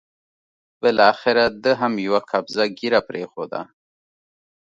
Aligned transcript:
بالاخره 0.81 1.43
ده 1.63 1.71
هم 1.81 1.93
یوه 2.07 2.21
قبضه 2.31 2.63
ږیره 2.77 2.99
پرېښوده. 3.07 3.61